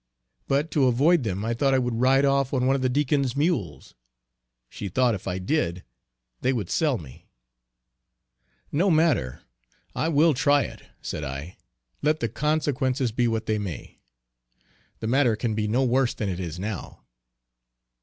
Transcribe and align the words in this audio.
But 0.47 0.71
to 0.71 0.85
avoid 0.87 1.21
them 1.21 1.45
I 1.45 1.53
thought 1.53 1.75
I 1.75 1.77
would 1.77 1.93
ride 2.01 2.25
off 2.25 2.55
on 2.55 2.65
one 2.65 2.75
of 2.75 2.81
the 2.81 2.89
Deacon's 2.89 3.35
mules. 3.37 3.93
She 4.67 4.89
thought 4.89 5.13
if 5.13 5.27
I 5.27 5.37
did, 5.37 5.83
they 6.41 6.51
would 6.53 6.71
sell 6.71 6.97
me. 6.97 7.27
"No 8.71 8.89
matter, 8.89 9.41
I 9.93 10.09
will 10.09 10.33
try 10.33 10.63
it," 10.63 10.81
said 11.03 11.23
I, 11.23 11.55
"let 12.01 12.19
the 12.19 12.29
consequences 12.29 13.11
be 13.11 13.27
what 13.27 13.45
they 13.45 13.59
may. 13.59 13.99
The 15.01 15.07
matter 15.07 15.35
can 15.35 15.53
be 15.53 15.67
no 15.67 15.83
worse 15.83 16.15
than 16.15 16.29
it 16.29 16.39
now 16.57 17.03
is." 17.03 17.07